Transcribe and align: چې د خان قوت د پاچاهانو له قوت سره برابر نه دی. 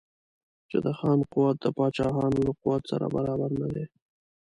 چې 0.69 0.77
د 0.85 0.87
خان 0.97 1.19
قوت 1.31 1.55
د 1.61 1.65
پاچاهانو 1.77 2.37
له 2.47 2.51
قوت 2.61 2.81
سره 2.91 3.05
برابر 3.15 3.51
نه 3.61 3.67
دی. 3.73 3.85